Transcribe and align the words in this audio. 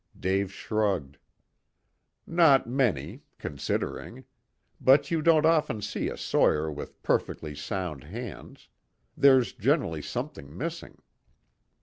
Dave 0.19 0.51
shrugged. 0.51 1.19
"Not 2.25 2.65
many 2.65 3.21
considering. 3.37 4.25
But 4.83 5.11
you 5.11 5.21
don't 5.21 5.45
often 5.45 5.79
see 5.83 6.09
a 6.09 6.17
sawyer 6.17 6.71
with 6.71 7.03
perfectly 7.03 7.53
sound 7.53 8.05
hands. 8.05 8.67
There's 9.15 9.53
generally 9.53 10.01
something 10.01 10.57
missing." 10.57 11.03